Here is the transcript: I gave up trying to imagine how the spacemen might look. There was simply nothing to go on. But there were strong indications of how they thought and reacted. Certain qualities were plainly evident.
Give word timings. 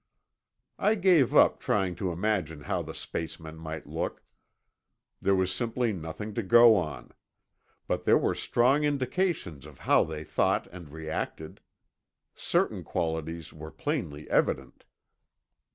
I 0.79 0.95
gave 0.95 1.35
up 1.35 1.59
trying 1.59 1.93
to 1.97 2.11
imagine 2.11 2.61
how 2.61 2.81
the 2.81 2.95
spacemen 2.95 3.55
might 3.55 3.85
look. 3.85 4.23
There 5.21 5.35
was 5.35 5.53
simply 5.53 5.93
nothing 5.93 6.33
to 6.33 6.41
go 6.41 6.75
on. 6.75 7.11
But 7.85 8.03
there 8.05 8.17
were 8.17 8.33
strong 8.33 8.83
indications 8.83 9.63
of 9.67 9.81
how 9.85 10.03
they 10.05 10.23
thought 10.23 10.65
and 10.71 10.89
reacted. 10.89 11.61
Certain 12.33 12.83
qualities 12.83 13.53
were 13.53 13.69
plainly 13.69 14.27
evident. 14.31 14.85